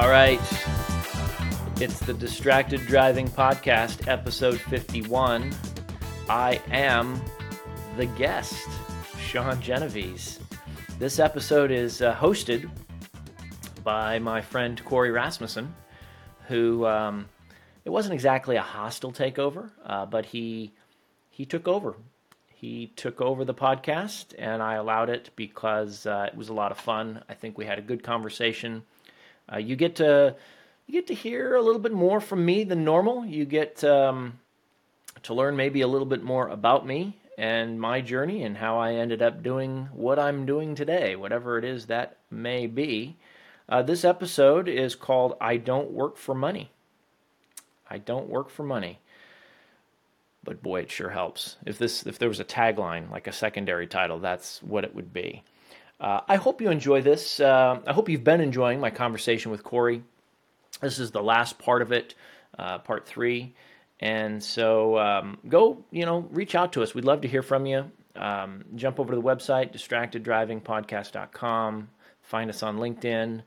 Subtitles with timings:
[0.00, 0.40] All right.
[1.78, 5.54] It's the Distracted Driving Podcast, episode 51.
[6.26, 7.20] I am
[7.98, 8.66] the guest,
[9.18, 10.40] Sean Genovese.
[10.98, 12.70] This episode is uh, hosted
[13.84, 15.74] by my friend Corey Rasmussen,
[16.48, 17.28] who um,
[17.84, 20.72] it wasn't exactly a hostile takeover, uh, but he
[21.28, 21.94] he took over.
[22.48, 26.72] He took over the podcast, and I allowed it because uh, it was a lot
[26.72, 27.22] of fun.
[27.28, 28.82] I think we had a good conversation.
[29.52, 30.36] Uh, you get to
[30.86, 33.24] you get to hear a little bit more from me than normal.
[33.24, 34.38] You get um,
[35.22, 38.94] to learn maybe a little bit more about me and my journey and how I
[38.94, 43.16] ended up doing what I'm doing today, whatever it is that may be.
[43.68, 46.70] Uh, this episode is called "I Don't Work for Money."
[47.92, 49.00] I don't work for money
[50.42, 51.56] but boy, it sure helps.
[51.66, 55.12] If this, if there was a tagline like a secondary title, that's what it would
[55.12, 55.42] be.
[56.00, 57.40] Uh, I hope you enjoy this.
[57.40, 60.02] Uh, I hope you've been enjoying my conversation with Corey.
[60.80, 62.14] This is the last part of it,
[62.58, 63.54] uh, part three,
[64.00, 66.94] and so um, go, you know, reach out to us.
[66.94, 67.90] We'd love to hear from you.
[68.16, 71.88] Um, jump over to the website distracteddrivingpodcast.com.
[72.22, 73.42] Find us on LinkedIn,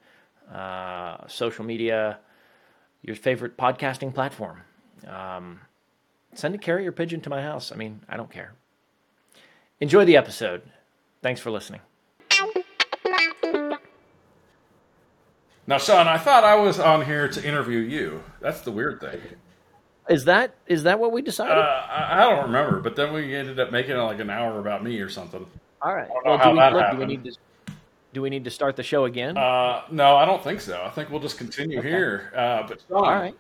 [0.54, 2.20] uh, social media,
[3.02, 4.62] your favorite podcasting platform.
[5.08, 5.62] Um,
[6.34, 7.72] send a carrier pigeon to my house.
[7.72, 8.54] I mean, I don't care.
[9.80, 10.62] Enjoy the episode.
[11.22, 11.82] Thanks for listening.
[15.66, 18.24] Now, Sean, I thought I was on here to interview you.
[18.42, 19.22] That's the weird thing.
[20.10, 21.58] Is that is that what we decided?
[21.58, 24.60] Uh, I, I don't remember, but then we ended up making it like an hour
[24.60, 25.46] about me or something.
[25.82, 26.10] All right.
[26.26, 27.38] Well, do we, look, do we need to
[28.12, 29.38] do we need to start the show again?
[29.38, 30.82] Uh, no, I don't think so.
[30.84, 31.88] I think we'll just continue okay.
[31.88, 32.34] here.
[32.36, 33.36] Uh, but Sean, all right.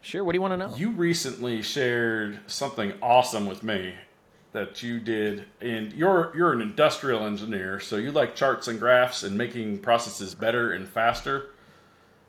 [0.00, 0.24] Sure.
[0.24, 0.74] What do you want to know?
[0.74, 3.94] You recently shared something awesome with me
[4.54, 9.24] that you did, and you're you're an industrial engineer, so you like charts and graphs
[9.24, 11.50] and making processes better and faster.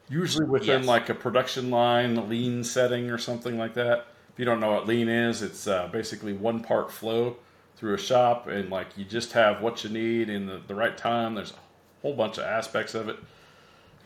[0.10, 0.88] Usually within yes.
[0.88, 4.08] like a production line lean setting or something like that.
[4.34, 7.38] If you don't know what lean is, it's uh, basically one part flow
[7.78, 10.98] through a shop, and like you just have what you need in the, the right
[10.98, 11.36] time.
[11.36, 13.18] There's a whole bunch of aspects of it,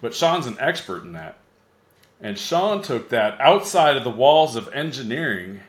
[0.02, 1.38] but Sean's an expert in that.
[2.20, 5.62] And Sean took that outside of the walls of engineering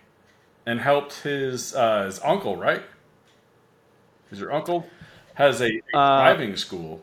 [0.66, 2.82] and helped his uh, his uncle, right?
[4.30, 4.86] Is your uncle
[5.34, 7.02] has a, a uh, driving school?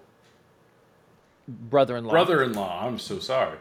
[1.48, 2.12] Brother-in-law.
[2.12, 2.86] Brother-in-law.
[2.86, 3.58] I'm so sorry.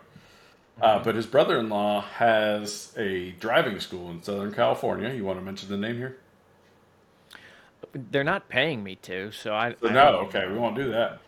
[0.81, 5.13] Uh, but his brother-in-law has a driving school in Southern California.
[5.13, 6.19] You want to mention the name here?
[7.95, 9.75] They're not paying me to, so I.
[9.81, 11.21] So I no, okay, we won't do that.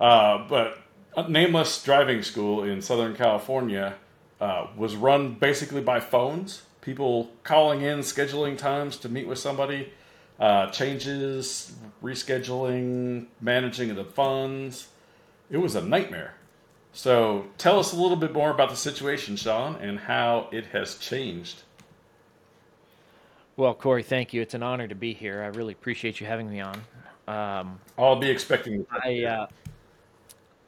[0.00, 0.78] Uh, but
[1.28, 3.94] nameless driving school in Southern California
[4.40, 6.62] uh, was run basically by phones.
[6.86, 9.92] People calling in, scheduling times to meet with somebody,
[10.38, 14.86] uh, changes, rescheduling, managing the funds.
[15.50, 16.34] It was a nightmare.
[16.92, 20.94] So tell us a little bit more about the situation, Sean, and how it has
[20.94, 21.64] changed.
[23.56, 24.40] Well, Corey, thank you.
[24.40, 25.42] It's an honor to be here.
[25.42, 26.76] I really appreciate you having me on.
[27.26, 28.86] Um, I'll be expecting.
[28.92, 29.46] I uh,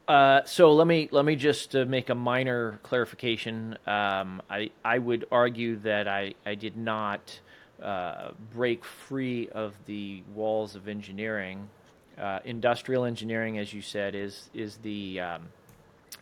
[0.09, 3.77] uh, so let me let me just uh, make a minor clarification.
[3.85, 7.39] Um, I I would argue that I I did not
[7.79, 11.69] uh, break free of the walls of engineering.
[12.17, 15.49] Uh, industrial engineering, as you said, is is the um,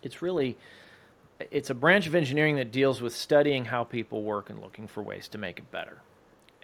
[0.03, 0.57] it's really
[1.49, 5.01] it's a branch of engineering that deals with studying how people work and looking for
[5.01, 6.01] ways to make it better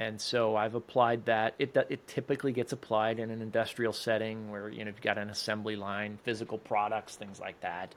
[0.03, 1.56] and so I've applied that.
[1.59, 5.30] It it typically gets applied in an industrial setting where you know you've got an
[5.30, 7.96] assembly line, physical products, things like that.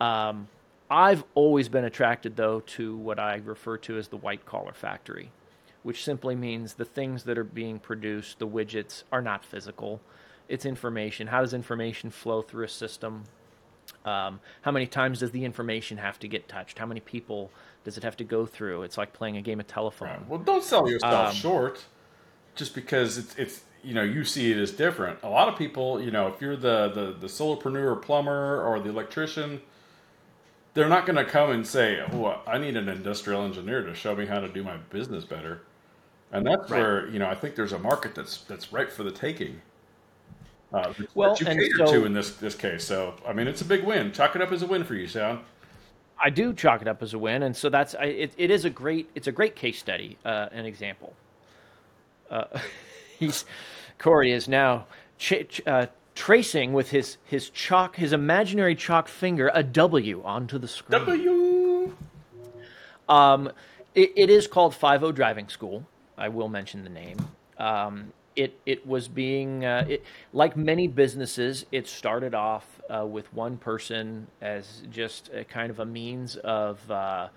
[0.00, 0.48] Um,
[0.90, 5.30] I've always been attracted though to what I refer to as the white collar factory,
[5.82, 10.00] which simply means the things that are being produced, the widgets, are not physical.
[10.48, 11.26] It's information.
[11.26, 13.24] How does information flow through a system?
[14.04, 16.78] Um, how many times does the information have to get touched?
[16.78, 17.50] How many people
[17.88, 18.82] does it have to go through?
[18.82, 20.08] It's like playing a game of telephone.
[20.08, 20.28] Right.
[20.28, 21.86] Well, don't sell yourself um, short
[22.54, 25.20] just because it's, it's you know you see it as different.
[25.22, 28.90] A lot of people, you know, if you're the the, the solopreneur plumber or the
[28.90, 29.62] electrician,
[30.74, 34.14] they're not going to come and say, "Oh, I need an industrial engineer to show
[34.14, 35.62] me how to do my business better."
[36.30, 36.78] And that's right.
[36.78, 39.62] where you know I think there's a market that's that's ripe for the taking.
[40.74, 42.84] Uh, well, that you cater so, to in this this case.
[42.84, 44.12] So I mean, it's a big win.
[44.12, 45.40] Chalk it up as a win for you, Sean.
[46.20, 48.32] I do chalk it up as a win, and so that's it.
[48.36, 51.14] It is a great it's a great case study, uh, an example.
[52.30, 52.44] Uh,
[53.18, 53.44] he's
[53.98, 54.86] Corey is now
[55.18, 60.58] ch- ch- uh, tracing with his his chalk his imaginary chalk finger a W onto
[60.58, 61.00] the screen.
[61.00, 61.96] W.
[63.08, 63.50] Um,
[63.94, 65.86] it, it is called Five O Driving School.
[66.16, 67.18] I will mention the name.
[67.58, 71.66] Um, it it was being uh, it, like many businesses.
[71.72, 76.90] It started off uh, with one person as just a kind of a means of
[76.90, 77.28] uh,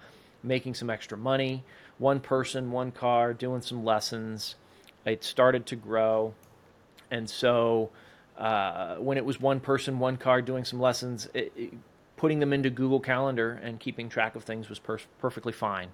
[0.44, 1.64] making some extra money.
[1.98, 4.56] One person, one car, doing some lessons.
[5.04, 6.36] It started to grow,
[7.10, 7.90] and so
[8.38, 11.74] uh, when it was one person, one car, doing some lessons, it, it,
[12.16, 15.90] putting them into Google Calendar and keeping track of things was per- perfectly fine.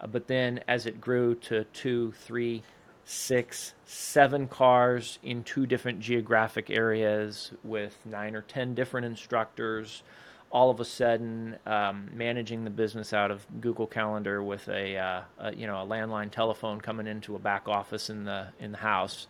[0.00, 2.62] Uh, but then as it grew to two, three,
[3.06, 10.02] six, seven cars in two different geographic areas with nine or ten different instructors,
[10.50, 15.22] all of a sudden um, managing the business out of Google Calendar with a, uh,
[15.38, 18.78] a, you know a landline telephone coming into a back office in the in the
[18.78, 19.28] house.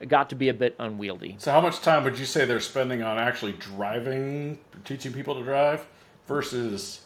[0.00, 1.36] It got to be a bit unwieldy.
[1.40, 5.42] So, how much time would you say they're spending on actually driving, teaching people to
[5.42, 5.84] drive,
[6.28, 7.00] versus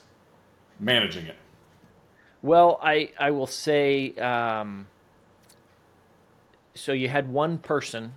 [0.79, 1.37] managing it?
[2.43, 4.89] Well, I I will say, um,
[6.75, 8.15] so you had one person.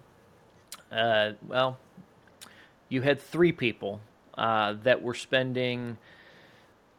[0.92, 1.78] Uh, well,
[2.90, 4.02] you had three people
[4.38, 5.98] uh, that were spending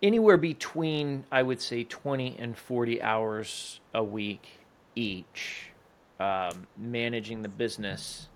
[0.02, 4.60] anywhere between I would say twenty and forty hours a week
[4.94, 5.70] each
[6.18, 8.28] um, managing the business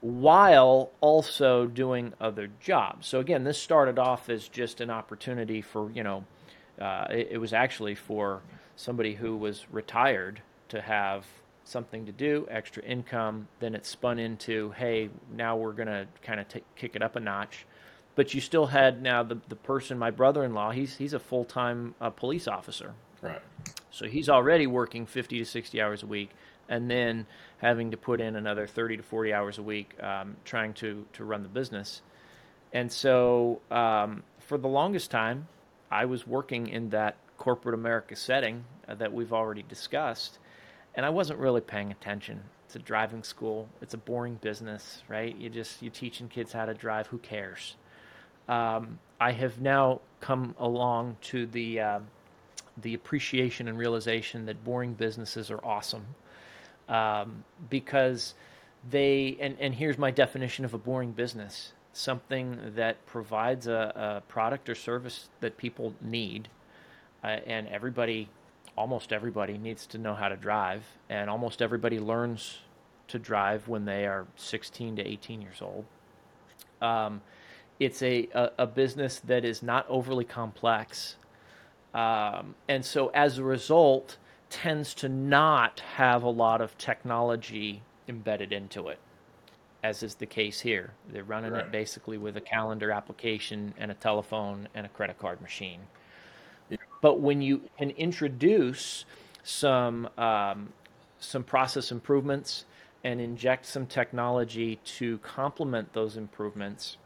[0.00, 3.06] while also doing other jobs.
[3.06, 6.24] So again, this started off as just an opportunity for you know
[6.80, 8.42] uh, it, it, was actually for
[8.74, 11.24] somebody who was retired to have
[11.64, 13.48] something to do, extra income.
[13.60, 17.20] Then it spun into, hey, now we're going to kind of kick it up a
[17.20, 17.66] notch.
[18.14, 21.18] But you still had now the, the person, my brother in law, he's, he's a
[21.18, 22.94] full time uh, police officer.
[23.22, 23.40] Right.
[23.90, 26.30] So he's already working 50 to 60 hours a week
[26.68, 27.26] and then
[27.58, 31.24] having to put in another 30 to 40 hours a week um, trying to, to
[31.24, 32.02] run the business.
[32.72, 35.46] And so um, for the longest time,
[35.90, 40.38] I was working in that corporate America setting uh, that we've already discussed,
[40.94, 42.40] and I wasn't really paying attention.
[42.66, 43.68] It's a driving school.
[43.80, 45.36] It's a boring business, right?
[45.36, 47.06] You just you're teaching kids how to drive.
[47.08, 47.76] Who cares?
[48.48, 52.00] Um, I have now come along to the uh,
[52.80, 56.06] the appreciation and realization that boring businesses are awesome
[56.88, 58.34] um, because
[58.90, 64.22] they and, and here's my definition of a boring business something that provides a, a
[64.28, 66.48] product or service that people need,
[67.22, 68.28] uh, and everybody,
[68.76, 72.58] almost everybody, needs to know how to drive, and almost everybody learns
[73.08, 75.84] to drive when they are 16 to 18 years old.
[76.80, 77.20] Um,
[77.78, 81.16] it's a, a, a, business that is not overly complex.
[81.94, 84.16] Um, and so as a result,
[84.50, 88.98] tends to not have a lot of technology embedded into it
[89.82, 90.92] as is the case here.
[91.12, 91.64] They're running right.
[91.64, 95.80] it basically with a calendar application and a telephone and a credit card machine.
[97.02, 99.04] But when you can introduce
[99.42, 100.72] some um,
[101.20, 102.64] some process improvements
[103.04, 106.96] and inject some technology to complement those improvements,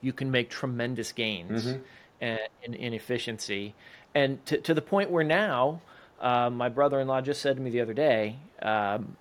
[0.00, 2.36] you can make tremendous gains mm-hmm.
[2.64, 3.74] in, in, efficiency.
[4.14, 5.82] And to, to the point where now,
[6.20, 9.16] uh, my brother in law just said to me the other day, um,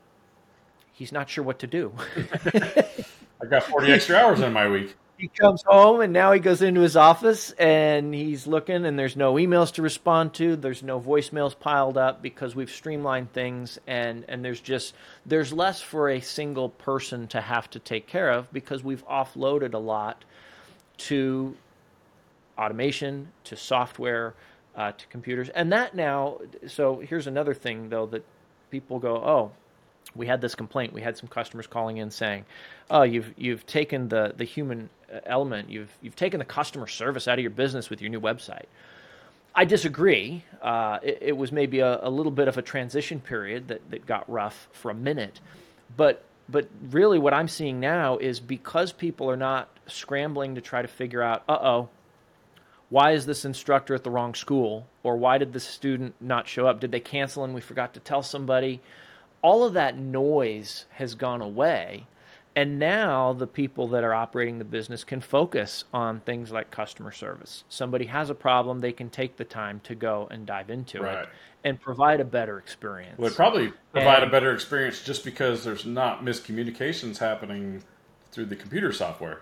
[0.94, 1.92] he's not sure what to do.
[3.42, 4.96] I've got 40 extra hours in my week.
[5.18, 9.16] He comes home and now he goes into his office and he's looking and there's
[9.16, 14.26] no emails to respond to, there's no voicemails piled up because we've streamlined things and
[14.28, 14.94] and there's just
[15.26, 19.74] there's less for a single person to have to take care of because we've offloaded
[19.74, 20.24] a lot
[20.98, 21.56] to
[22.56, 24.36] automation, to software,
[24.76, 25.50] uh, to computers.
[25.50, 28.24] And that now so here's another thing though that
[28.70, 29.52] people go, "Oh,
[30.16, 30.94] we had this complaint.
[30.94, 32.46] We had some customers calling in saying,
[32.90, 35.70] "Oh, you've you've taken the the human uh, element.
[35.70, 38.66] You've you've taken the customer service out of your business with your new website."
[39.56, 40.44] I disagree.
[40.62, 44.06] Uh, it, it, was maybe a, a, little bit of a transition period that, that
[44.06, 45.40] got rough for a minute,
[45.96, 50.82] but but really what I'm seeing now is because people are not scrambling to try
[50.82, 51.90] to figure out, uh oh,
[52.90, 56.68] why is this instructor at the wrong school, or why did the student not show
[56.68, 56.80] up?
[56.80, 58.80] Did they cancel and we forgot to tell somebody?
[59.42, 62.08] All of that noise has gone away.
[62.56, 67.12] And now the people that are operating the business can focus on things like customer
[67.12, 67.64] service.
[67.70, 71.20] Somebody has a problem, they can take the time to go and dive into right.
[71.20, 71.30] it
[71.64, 73.20] and provide a better experience.
[73.20, 77.84] Would probably provide and, a better experience just because there's not miscommunications happening
[78.32, 79.42] through the computer software.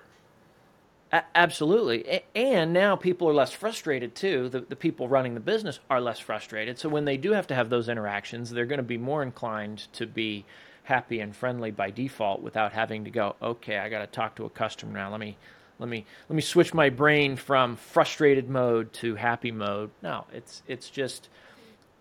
[1.36, 2.22] Absolutely.
[2.34, 4.50] And now people are less frustrated too.
[4.50, 6.79] The, the people running the business are less frustrated.
[6.79, 9.88] So when they do have to have those interactions, they're going to be more inclined
[9.93, 10.45] to be
[10.84, 14.45] happy and friendly by default without having to go, okay, I got to talk to
[14.45, 15.12] a customer now.
[15.12, 15.38] Let me
[15.77, 19.91] let me let me switch my brain from frustrated mode to happy mode.
[20.01, 21.27] No, it's it's just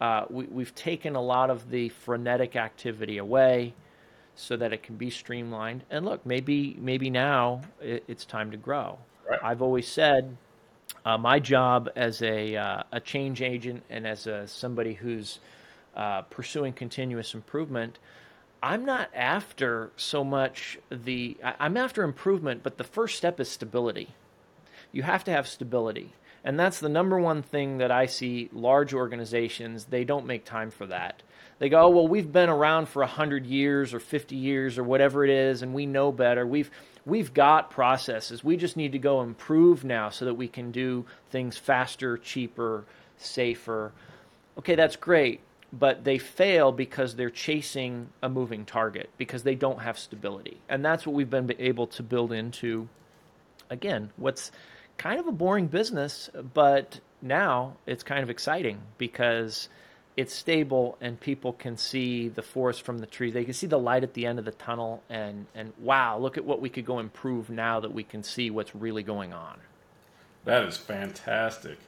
[0.01, 3.75] uh, we, we've taken a lot of the frenetic activity away
[4.37, 5.85] so that it can be streamlined.
[5.91, 8.99] And look, maybe maybe now it, it's time to grow.
[9.29, 9.41] Right.
[9.43, 10.37] I've always said
[11.05, 15.39] uh, my job as a uh, a change agent and as a somebody who's
[15.97, 17.99] uh, pursuing continuous improvement.
[18.63, 23.51] I'm not after so much the I- I'm after improvement, but the first step is
[23.51, 24.15] stability.
[24.93, 26.13] You have to have stability.
[26.45, 30.71] And that's the number one thing that I see large organizations, they don't make time
[30.71, 31.23] for that.
[31.59, 35.25] They go, oh, well, we've been around for 100 years or 50 years or whatever
[35.25, 36.47] it is, and we know better.
[36.47, 36.71] We've,
[37.07, 38.45] we've got processes.
[38.45, 42.85] We just need to go improve now so that we can do things faster, cheaper,
[43.17, 43.93] safer.
[44.59, 45.41] Okay, that's great.
[45.73, 50.61] But they fail because they're chasing a moving target, because they don't have stability.
[50.69, 52.89] And that's what we've been able to build into,
[53.71, 54.53] again, what's
[54.97, 59.69] kind of a boring business, but now it's kind of exciting because
[60.17, 63.35] it's stable and people can see the forest from the trees.
[63.35, 66.37] They can see the light at the end of the tunnel and and wow, look
[66.37, 69.59] at what we could go improve now that we can see what's really going on.
[70.45, 71.79] That is fantastic.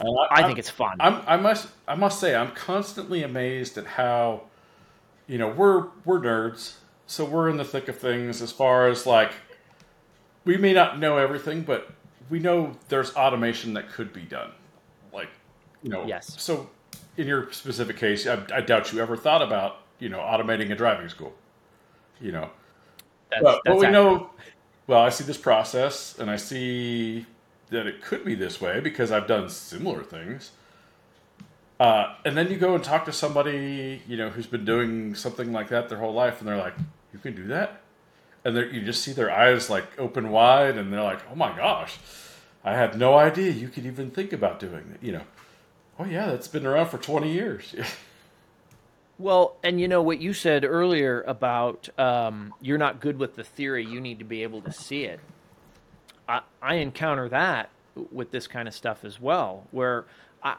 [0.00, 0.96] Uh, I, I think it's fun.
[1.00, 4.42] I'm, I must I must say I'm constantly amazed at how
[5.26, 6.74] you know we're we're nerds,
[7.06, 9.32] so we're in the thick of things as far as like
[10.44, 11.90] we may not know everything, but
[12.30, 14.50] we know there's automation that could be done.
[15.12, 15.30] Like,
[15.82, 16.34] you know, yes.
[16.38, 16.70] So,
[17.16, 20.74] in your specific case, I, I doubt you ever thought about you know automating a
[20.74, 21.34] driving school.
[22.20, 22.50] You know,
[23.30, 24.30] that's, but, that's but we know.
[24.86, 27.26] Well, I see this process, and I see
[27.70, 30.52] that it could be this way because I've done similar things.
[31.78, 35.52] Uh, and then you go and talk to somebody, you know, who's been doing something
[35.52, 36.74] like that their whole life, and they're like,
[37.12, 37.82] "You can do that."
[38.44, 41.98] And you just see their eyes like open wide, and they're like, "Oh my gosh,
[42.64, 45.22] I had no idea you could even think about doing that." You know,
[45.98, 47.74] oh yeah, that's been around for twenty years.
[49.18, 53.44] well, and you know what you said earlier about um, you're not good with the
[53.44, 55.20] theory; you need to be able to see it.
[56.28, 57.70] I, I encounter that
[58.12, 60.04] with this kind of stuff as well, where
[60.42, 60.56] I,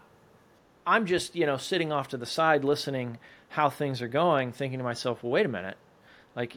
[0.86, 3.18] I'm just you know sitting off to the side listening
[3.50, 5.78] how things are going, thinking to myself, well, wait a minute,
[6.36, 6.56] like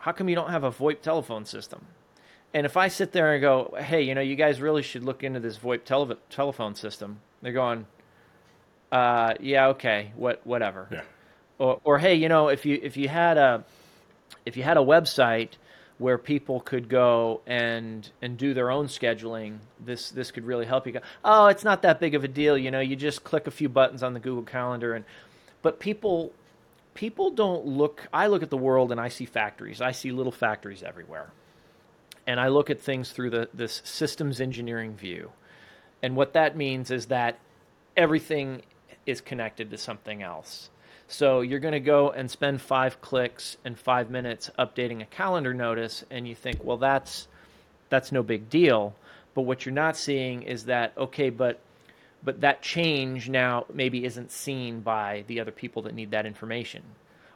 [0.00, 1.86] how come you don't have a VoIP telephone system?
[2.52, 5.22] And if I sit there and go, hey, you know, you guys really should look
[5.22, 7.86] into this VoIP tele- telephone system, they're going,
[8.90, 10.88] uh, yeah, okay, what, whatever.
[10.90, 11.02] Yeah.
[11.58, 13.64] Or, or hey, you know, if you if you had a
[14.46, 15.50] if you had a website
[15.98, 20.86] where people could go and and do their own scheduling, this this could really help
[20.86, 20.94] you.
[20.94, 22.80] Go, oh, it's not that big of a deal, you know.
[22.80, 25.04] You just click a few buttons on the Google Calendar, and
[25.60, 26.32] but people
[26.94, 29.80] people don't look i look at the world and i see factories.
[29.80, 31.30] I see little factories everywhere.
[32.26, 35.30] And i look at things through the this systems engineering view.
[36.02, 37.38] And what that means is that
[37.96, 38.62] everything
[39.06, 40.70] is connected to something else.
[41.08, 45.52] So you're going to go and spend five clicks and five minutes updating a calendar
[45.52, 47.28] notice and you think well that's
[47.88, 48.94] that's no big deal.
[49.34, 51.60] But what you're not seeing is that okay but
[52.22, 56.82] but that change now maybe isn't seen by the other people that need that information.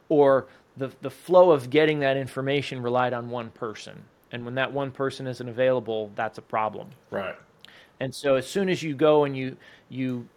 [0.09, 4.03] Or the the flow of getting that information relied on one person.
[4.31, 6.89] And when that one person isn't available that's a problem.
[7.09, 7.35] Right.
[7.99, 9.57] And so as soon as you go and you
[9.89, 10.27] you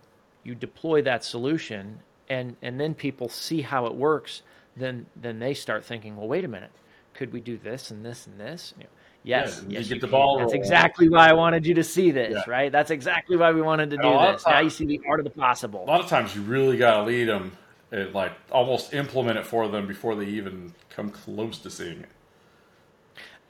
[0.44, 4.42] you deploy that solution and and then people see how it works
[4.76, 6.70] then then they start thinking well wait a minute.
[7.14, 8.74] Could we do this and this and this?
[8.78, 8.90] You know,
[9.28, 10.38] Yes, yeah, yes, you get the ball.
[10.38, 12.50] That's exactly why I wanted you to see this, yeah.
[12.50, 12.72] right?
[12.72, 14.42] That's exactly why we wanted to do this.
[14.42, 15.84] Times, now you see the art of the possible.
[15.84, 17.52] A lot of times, you really got to lead them,
[17.92, 22.08] and like almost implement it for them before they even come close to seeing it.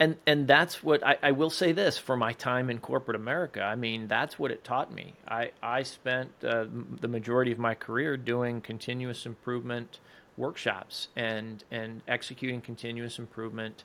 [0.00, 3.62] And and that's what I, I will say this for my time in corporate America.
[3.62, 5.14] I mean, that's what it taught me.
[5.28, 6.64] I I spent uh,
[7.00, 10.00] the majority of my career doing continuous improvement
[10.36, 13.84] workshops and and executing continuous improvement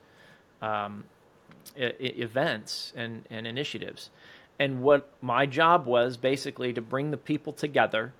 [0.60, 1.04] um,
[1.76, 4.10] events and, and initiatives.
[4.58, 8.12] And what my job was basically to bring the people together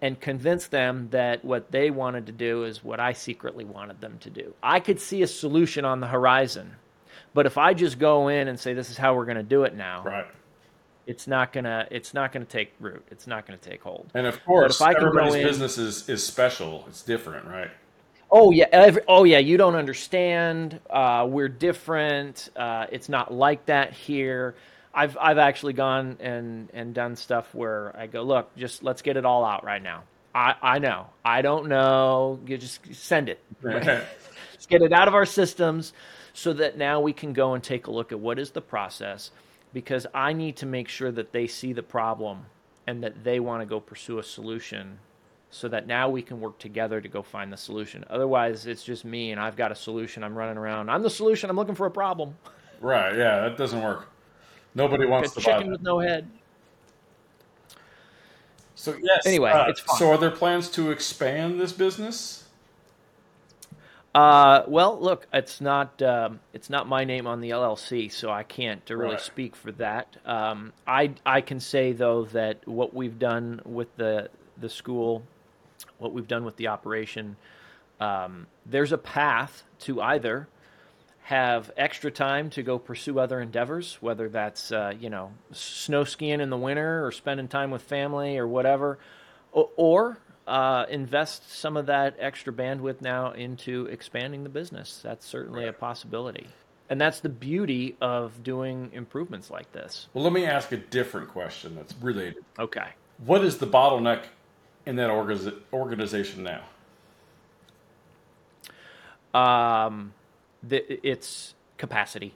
[0.00, 4.18] and convince them that what they wanted to do is what I secretly wanted them
[4.20, 4.54] to do.
[4.62, 6.76] I could see a solution on the horizon,
[7.34, 9.64] but if I just go in and say this is how we're going to do
[9.64, 10.26] it now, right.
[11.06, 11.86] It's not gonna.
[11.90, 13.06] It's not gonna take root.
[13.12, 14.10] It's not gonna take hold.
[14.14, 16.84] And of course, everybody's in, business is, is special.
[16.88, 17.70] It's different, right?
[18.30, 20.80] Oh yeah, every, oh yeah, you don't understand.
[20.88, 22.50] Uh, we're different.
[22.56, 24.54] Uh, it's not like that here.
[24.94, 29.16] I've I've actually gone and and done stuff where I go, look, just let's get
[29.16, 30.04] it all out right now.
[30.34, 31.06] I I know.
[31.24, 32.40] I don't know.
[32.46, 33.42] You just send it.
[33.62, 35.92] Let's get it out of our systems
[36.32, 39.30] so that now we can go and take a look at what is the process
[39.74, 42.46] because I need to make sure that they see the problem
[42.86, 44.98] and that they want to go pursue a solution
[45.56, 48.04] so that now we can work together to go find the solution.
[48.10, 50.22] Otherwise, it's just me and I've got a solution.
[50.22, 50.90] I'm running around.
[50.90, 51.48] I'm the solution.
[51.48, 52.36] I'm looking for a problem.
[52.80, 53.16] Right.
[53.16, 54.08] Yeah, that doesn't work.
[54.74, 55.72] Nobody wants to buy chicken that.
[55.72, 56.28] with no head.
[58.74, 59.26] So yes.
[59.26, 59.96] Anyway, uh, it's fine.
[59.98, 62.44] so are there plans to expand this business?
[64.14, 68.42] Uh, well, look, it's not um, it's not my name on the LLC, so I
[68.42, 69.20] can't really Right.
[69.20, 70.16] speak for that.
[70.26, 75.22] Um, I I can say though that what we've done with the the school,
[75.98, 77.36] what we've done with the operation,
[78.00, 80.48] um, there's a path to either
[81.26, 86.40] have extra time to go pursue other endeavors, whether that's uh, you know snow skiing
[86.40, 88.98] in the winter or spending time with family or whatever,
[89.50, 95.00] or, or uh, invest some of that extra bandwidth now into expanding the business.
[95.02, 96.46] That's certainly a possibility,
[96.88, 100.06] and that's the beauty of doing improvements like this.
[100.14, 102.44] Well, let me ask a different question that's related.
[102.56, 102.90] Okay.
[103.24, 104.24] What is the bottleneck
[104.86, 106.62] in that organiz- organization now?
[109.38, 110.14] Um,
[110.62, 112.34] the, it's capacity,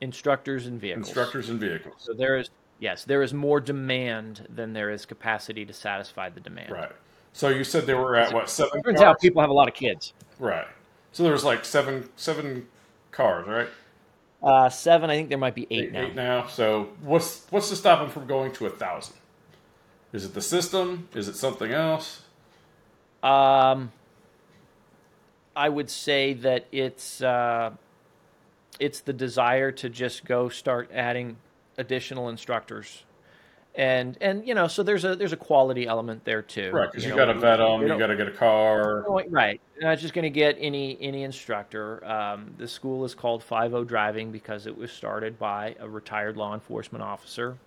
[0.00, 1.06] instructors and vehicles.
[1.06, 1.94] Instructors and vehicles.
[1.98, 6.40] So there is yes, there is more demand than there is capacity to satisfy the
[6.40, 6.72] demand.
[6.72, 6.92] Right.
[7.32, 8.82] So you said they were at what seven?
[8.82, 9.08] Turns cars?
[9.08, 10.14] out people have a lot of kids.
[10.38, 10.66] Right.
[11.12, 12.66] So there was like seven seven
[13.12, 13.68] cars, right?
[14.42, 16.02] Uh, seven, I think there might be eight, now.
[16.02, 16.46] Eight now.
[16.46, 19.16] So what's what's to stop them from going to a thousand?
[20.12, 21.08] Is it the system?
[21.14, 22.22] Is it something else?
[23.22, 23.92] Um,
[25.54, 27.72] I would say that it's uh,
[28.78, 31.36] it's the desire to just go start adding
[31.78, 33.04] additional instructors,
[33.74, 36.70] and and you know, so there's a there's a quality element there too.
[36.70, 37.82] Right, because you, know, got to vet them.
[37.82, 39.04] You got to get a car.
[39.08, 39.60] Oh, Right.
[39.74, 42.04] You're not just going to get any any instructor.
[42.06, 46.36] Um, the school is called Five O Driving because it was started by a retired
[46.36, 47.58] law enforcement officer.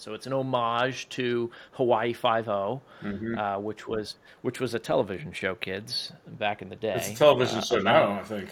[0.00, 3.38] So it's an homage to Hawaii Five O, Mm-hmm.
[3.38, 6.94] uh, which was which was a television show, kids, back in the day.
[6.96, 8.48] It's a television Uh, show about- now, I think.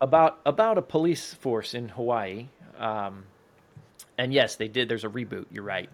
[0.00, 2.48] about about a police force in Hawaii.
[2.78, 3.24] Um,
[4.16, 4.88] and yes, they did.
[4.88, 5.46] There's a reboot.
[5.50, 5.90] You're right.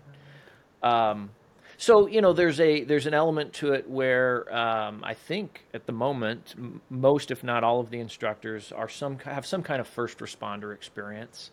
[0.83, 1.31] Um,
[1.77, 5.87] so you know, there's a there's an element to it where um, I think at
[5.87, 9.81] the moment, m- most if not all of the instructors are some have some kind
[9.81, 11.51] of first responder experience.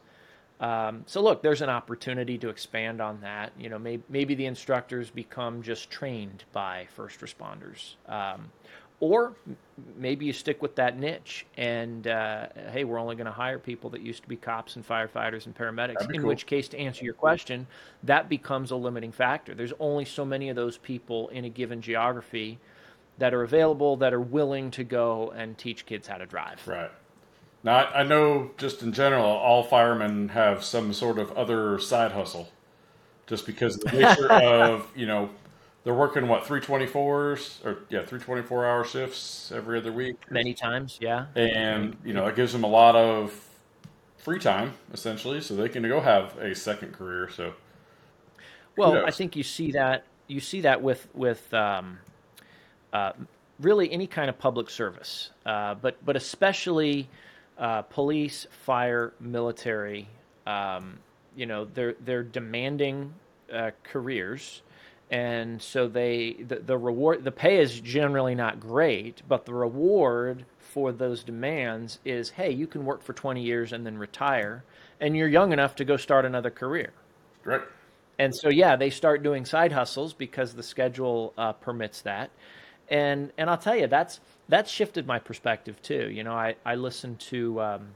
[0.60, 3.52] Um, so look, there's an opportunity to expand on that.
[3.60, 8.52] You know, maybe, maybe the instructors become just trained by first responders, um,
[9.00, 9.36] or
[9.96, 13.92] maybe you stick with that niche and uh, hey, we're only going to hire people
[13.92, 16.10] that used to be cops and firefighters and paramedics.
[16.12, 16.30] In cool.
[16.30, 17.68] which case, to answer your question,
[18.04, 19.54] that becomes a limiting factor.
[19.54, 22.58] There's only so many of those people in a given geography
[23.20, 26.68] that are available that are willing to go and teach kids how to drive.
[26.68, 26.92] Right.
[27.68, 32.14] Now, I I know just in general, all firemen have some sort of other side
[32.14, 32.50] hustle,
[33.28, 35.30] just because of the nature of you know
[35.84, 39.92] they're working what three twenty fours or yeah three twenty four hour shifts every other
[39.92, 41.26] week, Many times, yeah.
[41.36, 43.38] and you know it gives them a lot of
[44.16, 47.30] free time essentially, so they can go have a second career.
[47.30, 47.54] So
[48.78, 52.00] Well, I think you see that you see that with with um,
[52.94, 53.12] uh,
[53.60, 57.10] really any kind of public service, uh, but but especially
[57.58, 60.08] uh, police, fire, military.
[60.46, 61.00] Um,
[61.36, 63.14] you know, they're they're demanding
[63.52, 64.62] uh, careers,
[65.12, 70.46] and so they the, the reward the pay is generally not great, but the reward
[70.60, 74.64] for those demands is hey, you can work for twenty years and then retire,
[75.00, 76.94] and you're young enough to go start another career.
[77.44, 77.62] right,
[78.20, 82.32] And so, yeah, they start doing side hustles because the schedule uh, permits that.
[82.90, 86.10] And and I'll tell you, that's that's shifted my perspective too.
[86.10, 87.88] You know, I I listen to um,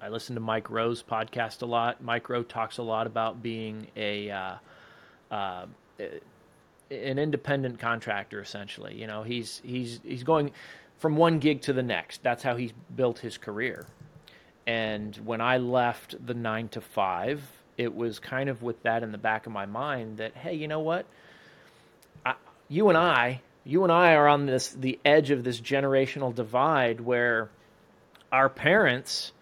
[0.00, 2.02] I listen to Mike Rowe's podcast a lot.
[2.02, 4.54] Mike Rowe talks a lot about being a uh,
[5.30, 5.66] uh,
[6.90, 8.94] an independent contractor, essentially.
[8.94, 10.52] You know, he's he's he's going
[10.98, 12.22] from one gig to the next.
[12.22, 13.86] That's how he's built his career.
[14.66, 17.42] And when I left the nine to five,
[17.76, 20.68] it was kind of with that in the back of my mind that, hey, you
[20.68, 21.06] know what?
[22.24, 22.34] I,
[22.68, 27.00] you and I, you and I are on this the edge of this generational divide
[27.00, 27.48] where
[28.30, 29.32] our parents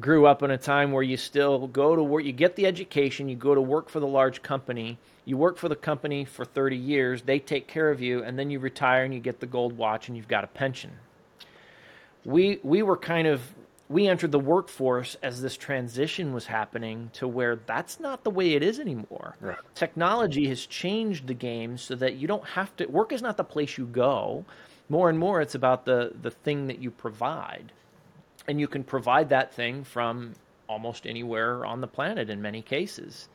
[0.00, 3.28] grew up in a time where you still go to work, you get the education,
[3.28, 6.76] you go to work for the large company, you work for the company for 30
[6.76, 9.76] years, they take care of you, and then you retire and you get the gold
[9.76, 10.92] watch and you've got a pension.
[12.24, 13.42] We we were kind of
[13.92, 18.54] we entered the workforce as this transition was happening to where that's not the way
[18.54, 19.36] it is anymore.
[19.40, 19.58] Right.
[19.74, 23.44] Technology has changed the game so that you don't have to work is not the
[23.44, 24.44] place you go.
[24.88, 27.70] More and more it's about the the thing that you provide.
[28.48, 30.32] And you can provide that thing from
[30.68, 33.28] almost anywhere on the planet in many cases.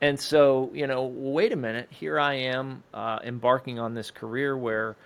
[0.00, 4.56] And so, you know, wait a minute, here I am uh, embarking on this career
[4.56, 4.96] where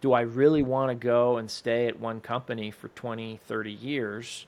[0.00, 4.46] do I really want to go and stay at one company for 20, 30 years?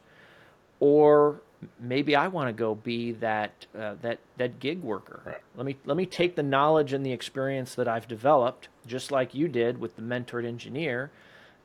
[0.78, 1.40] Or
[1.78, 5.22] maybe I want to go be that uh, that that gig worker.
[5.24, 5.36] Right.
[5.56, 9.34] Let me let me take the knowledge and the experience that I've developed, just like
[9.34, 11.10] you did with the mentored engineer,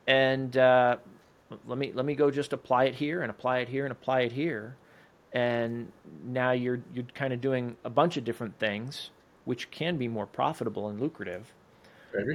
[0.08, 0.98] and uh,
[1.66, 4.22] let me let me go just apply it here and apply it here and apply
[4.22, 4.76] it here,
[5.34, 5.92] and
[6.26, 9.12] now you're you're kind of doing a bunch of different things,
[9.46, 11.54] which can be more profitable and lucrative.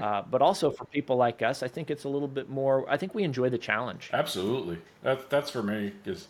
[0.02, 2.88] Uh, but also for people like us, I think it's a little bit more.
[2.88, 4.10] I think we enjoy the challenge.
[4.12, 6.28] Absolutely, that, that's for me because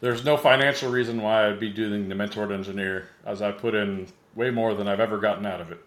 [0.00, 4.06] there's no financial reason why I'd be doing the mentored engineer, as I put in
[4.34, 5.80] way more than I've ever gotten out of it.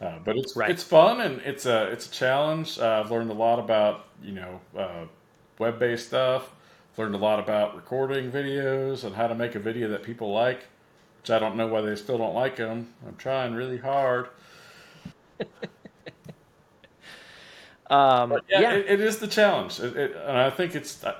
[0.00, 0.70] Uh, but it's right.
[0.70, 2.78] it's fun and it's a it's a challenge.
[2.78, 5.04] Uh, I've learned a lot about you know uh,
[5.58, 6.50] web based stuff.
[6.92, 10.32] I've learned a lot about recording videos and how to make a video that people
[10.32, 10.66] like,
[11.20, 12.94] which I don't know why they still don't like them.
[13.06, 14.28] I'm trying really hard.
[17.90, 18.72] um, yeah, yeah.
[18.72, 21.14] It, it is the challenge, it, it, and I think it's uh,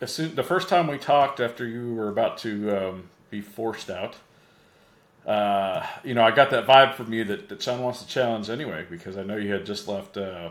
[0.00, 3.90] as soon the first time we talked after you were about to um, be forced
[3.90, 4.16] out
[5.26, 8.50] uh, you know, I got that vibe from you that, that Sean wants to challenge
[8.50, 10.50] anyway, because I know you had just left uh,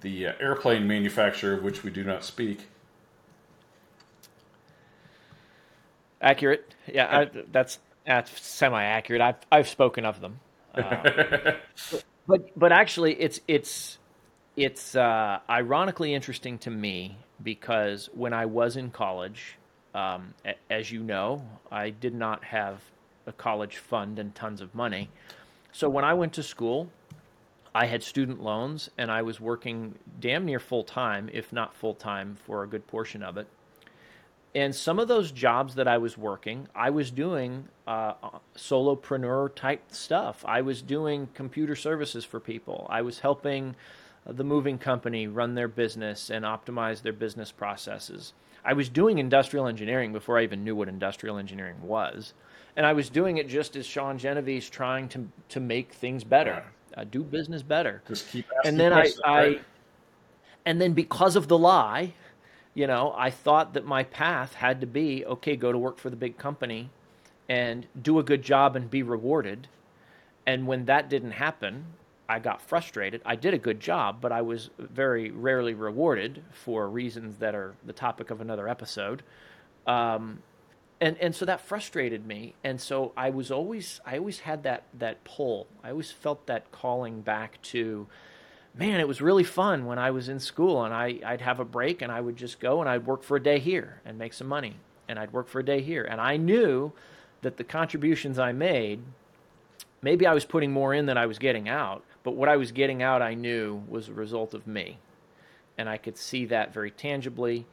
[0.00, 2.66] the uh, airplane manufacturer of which we do not speak.
[6.20, 9.20] Accurate, yeah, I, that's that's semi-accurate.
[9.20, 10.40] I've I've spoken of them,
[10.74, 11.52] uh,
[12.26, 13.98] but but actually, it's it's
[14.56, 19.56] it's uh, ironically interesting to me because when I was in college,
[19.94, 20.34] um,
[20.70, 22.80] as you know, I did not have
[23.26, 25.10] a college fund and tons of money.
[25.72, 26.90] So when I went to school,
[27.74, 31.94] I had student loans and I was working damn near full time, if not full
[31.94, 33.46] time, for a good portion of it.
[34.54, 38.14] And some of those jobs that I was working, I was doing uh,
[38.56, 40.42] solopreneur type stuff.
[40.46, 42.86] I was doing computer services for people.
[42.88, 43.76] I was helping
[44.28, 48.32] the moving company run their business and optimize their business processes.
[48.64, 52.34] I was doing industrial engineering before I even knew what industrial engineering was
[52.76, 56.62] and I was doing it just as Sean Genovese trying to to make things better,
[56.96, 58.02] uh, do business better.
[58.06, 59.14] Just keep and then I, right?
[59.24, 59.60] I,
[60.66, 62.12] and then because of the lie,
[62.74, 66.10] you know, I thought that my path had to be okay, go to work for
[66.10, 66.90] the big company,
[67.48, 69.68] and do a good job and be rewarded.
[70.46, 71.86] And when that didn't happen,
[72.28, 73.22] I got frustrated.
[73.24, 77.74] I did a good job, but I was very rarely rewarded for reasons that are
[77.84, 79.22] the topic of another episode.
[79.86, 80.40] Um,
[81.00, 84.84] and and so that frustrated me and so i was always i always had that
[84.94, 88.06] that pull i always felt that calling back to
[88.74, 91.64] man it was really fun when i was in school and i i'd have a
[91.64, 94.32] break and i would just go and i'd work for a day here and make
[94.32, 94.76] some money
[95.08, 96.92] and i'd work for a day here and i knew
[97.42, 99.00] that the contributions i made
[100.00, 102.72] maybe i was putting more in than i was getting out but what i was
[102.72, 104.98] getting out i knew was a result of me
[105.78, 107.64] and i could see that very tangibly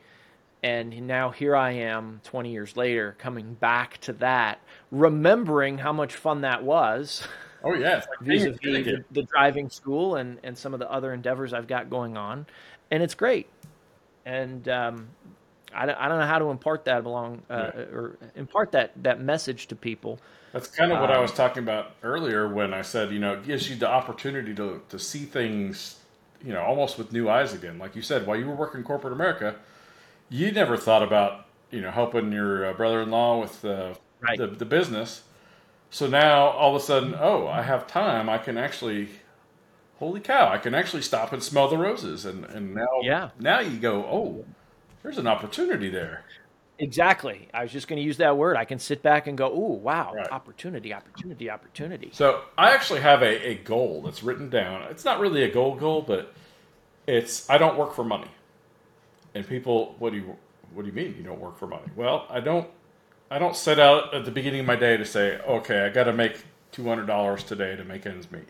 [0.63, 4.61] and now here I am 20 years later coming back to that,
[4.91, 7.27] remembering how much fun that was.
[7.65, 7.95] Oh, yeah.
[7.95, 11.89] Like vis-a-vis the, the, driving school and, and some of the other endeavors I've got
[11.89, 12.45] going on.
[12.91, 13.47] And it's great.
[14.25, 15.09] And um,
[15.75, 17.81] I, I don't know how to impart that along uh, yeah.
[17.81, 20.17] or impart that, that message to people.
[20.53, 23.33] That's kind of what um, I was talking about earlier when I said, you know,
[23.33, 25.99] it gives you the opportunity to, to see things,
[26.45, 27.77] you know, almost with new eyes again.
[27.77, 29.55] Like you said, while you were working corporate America–
[30.33, 34.37] you never thought about you know helping your uh, brother-in-law with uh, right.
[34.37, 35.23] the the business.
[35.89, 38.27] So now all of a sudden, oh, I have time.
[38.27, 39.09] I can actually,
[39.99, 42.25] holy cow, I can actually stop and smell the roses.
[42.25, 44.45] And and now, yeah, now you go, oh,
[45.03, 46.23] there's an opportunity there.
[46.79, 47.47] Exactly.
[47.53, 48.57] I was just going to use that word.
[48.57, 50.31] I can sit back and go, "Oh, wow, right.
[50.31, 54.81] opportunity, opportunity, opportunity." So I actually have a, a goal that's written down.
[54.83, 56.33] It's not really a goal goal, but
[57.05, 58.29] it's I don't work for money.
[59.35, 60.35] And people, what do you
[60.73, 61.87] what do you mean you don't work for money?
[61.95, 62.67] Well, I don't
[63.29, 66.05] I don't set out at the beginning of my day to say, okay, I got
[66.05, 68.49] to make two hundred dollars today to make ends meet.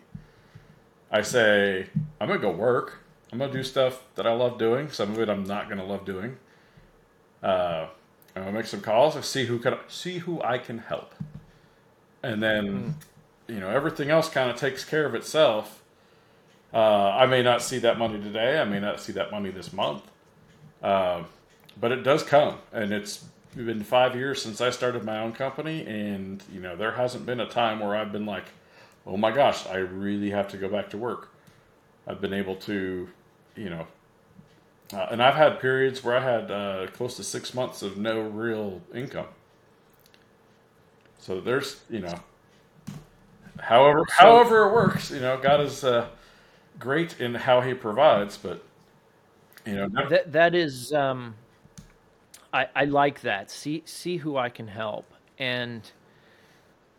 [1.10, 1.86] I say
[2.20, 3.00] I'm gonna go work.
[3.30, 4.90] I'm gonna do stuff that I love doing.
[4.90, 6.38] Some of it I'm not gonna love doing.
[7.42, 7.88] Uh,
[8.36, 11.14] I'm gonna make some calls and see who can see who I can help,
[12.22, 12.96] and then
[13.48, 13.54] mm.
[13.54, 15.82] you know everything else kind of takes care of itself.
[16.72, 18.58] Uh, I may not see that money today.
[18.58, 20.02] I may not see that money this month.
[20.82, 21.22] Uh,
[21.80, 23.24] but it does come, and it's
[23.56, 27.40] been five years since I started my own company, and you know there hasn't been
[27.40, 28.46] a time where I've been like,
[29.06, 31.30] "Oh my gosh, I really have to go back to work."
[32.06, 33.08] I've been able to,
[33.56, 33.86] you know,
[34.92, 38.20] uh, and I've had periods where I had uh, close to six months of no
[38.20, 39.26] real income.
[41.18, 42.14] So there's, you know,
[43.60, 46.08] however, however it works, you know, God is uh,
[46.78, 48.62] great in how He provides, but
[49.66, 51.34] you know, never- That that is, um,
[52.52, 53.50] I I like that.
[53.50, 55.90] See see who I can help, and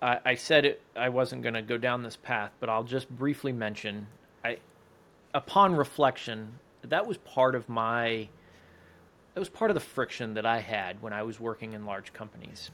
[0.02, 0.82] I, I said it.
[0.96, 4.08] I wasn't going to go down this path, but I'll just briefly mention.
[4.44, 4.58] I,
[5.36, 8.30] upon reflection, that was part of my.
[9.34, 12.14] That was part of the friction that I had when I was working in large
[12.14, 12.72] companies,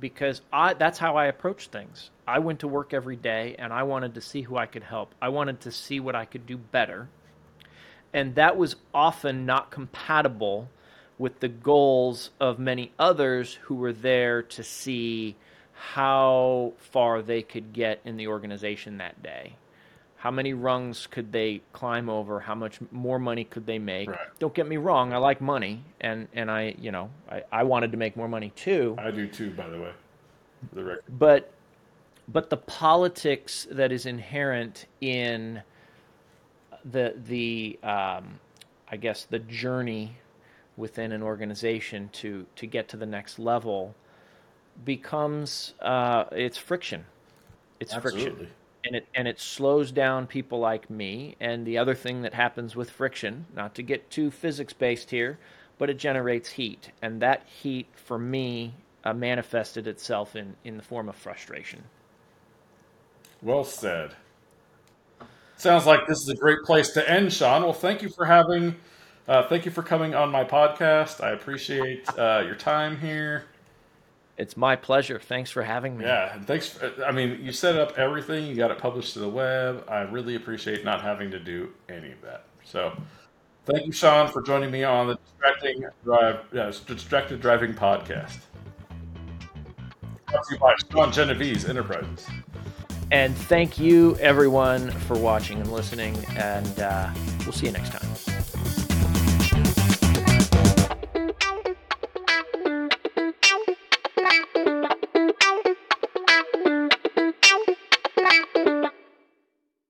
[0.00, 2.10] because I that's how I approached things.
[2.26, 5.14] I went to work every day, and I wanted to see who I could help.
[5.22, 7.08] I wanted to see what I could do better
[8.12, 10.68] and that was often not compatible
[11.18, 15.36] with the goals of many others who were there to see
[15.92, 19.54] how far they could get in the organization that day.
[20.20, 22.40] How many rungs could they climb over?
[22.40, 24.10] How much more money could they make?
[24.10, 24.18] Right.
[24.38, 27.90] Don't get me wrong, I like money and, and I you know, I, I wanted
[27.92, 29.92] to make more money too I do too, by the way.
[30.74, 31.04] The record.
[31.18, 31.54] but
[32.28, 35.62] but the politics that is inherent in
[36.84, 38.40] the the um,
[38.90, 40.18] I guess the journey
[40.76, 43.94] within an organization to to get to the next level
[44.84, 47.06] becomes uh, it's friction.
[47.80, 48.48] It's friction Absolutely.
[48.84, 51.36] And it and it slows down people like me.
[51.40, 55.38] And the other thing that happens with friction, not to get too physics based here,
[55.78, 60.82] but it generates heat, and that heat for me uh, manifested itself in in the
[60.82, 61.82] form of frustration.
[63.42, 64.14] Well said.
[65.56, 67.62] Sounds like this is a great place to end, Sean.
[67.62, 68.76] Well, thank you for having,
[69.28, 71.22] uh, thank you for coming on my podcast.
[71.22, 73.44] I appreciate uh, your time here.
[74.40, 75.20] It's my pleasure.
[75.20, 76.06] Thanks for having me.
[76.06, 76.70] Yeah, and thanks.
[76.70, 78.46] For, I mean, you set up everything.
[78.46, 79.84] You got it published to the web.
[79.86, 82.44] I really appreciate not having to do any of that.
[82.64, 82.90] So,
[83.66, 88.38] thank you, Sean, for joining me on the Distracting Drive, yeah, Distracted Driving podcast.
[90.26, 92.26] Brought to you by Sean Genovese Enterprises.
[93.10, 96.16] And thank you, everyone, for watching and listening.
[96.36, 97.99] And uh, we'll see you next time.